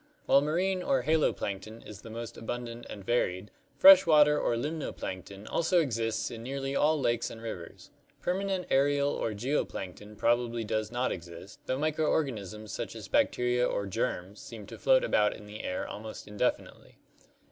[0.25, 1.81] While marine or halo plankton (Gr.
[1.81, 4.97] ate, sea) is the most 44 ORGANIC EVOLUTION abundant and varied, fresh water or limno
[4.97, 5.43] plankton (Gr.
[5.45, 7.91] Xtfivti^ lake) also exists in nearly all lakes and rivers.
[8.19, 13.85] Permanent aerial or geo plankton probably does not exist, though microorganisms such as bacteria or
[13.85, 16.97] "germs" seem to float about in the air almost indefinitely.